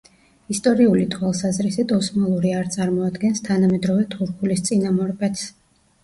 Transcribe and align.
ისტორიული 0.53 1.01
თვალსაზრისით 1.15 1.91
ოსმალური 1.97 2.53
არ 2.59 2.69
წარმოადგენს 2.75 3.43
თანამედროვე 3.49 4.07
თურქულის 4.15 4.65
წინამორბედს. 4.71 5.45